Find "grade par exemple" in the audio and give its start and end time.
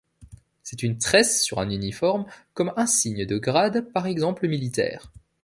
3.37-4.47